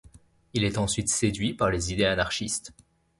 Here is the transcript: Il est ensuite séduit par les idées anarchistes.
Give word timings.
Il 0.55 0.63
est 0.63 0.79
ensuite 0.79 1.09
séduit 1.09 1.53
par 1.53 1.69
les 1.69 1.93
idées 1.93 2.05
anarchistes. 2.07 2.73